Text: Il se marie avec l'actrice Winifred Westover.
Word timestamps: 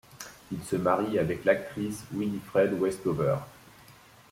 Il 0.51 0.63
se 0.63 0.77
marie 0.77 1.19
avec 1.19 1.45
l'actrice 1.45 2.03
Winifred 2.11 2.73
Westover. 2.73 3.35